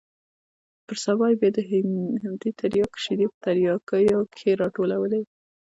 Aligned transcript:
پر 0.85 0.95
سبا 1.05 1.25
يې 1.31 1.37
بيا 1.41 1.49
د 1.57 1.59
همدې 2.23 2.49
ترياکو 2.59 3.01
شېدې 3.05 3.25
په 3.31 3.37
ترياكيو 3.45 4.21
کښې 4.33 4.51
راټولولې. 4.61 5.21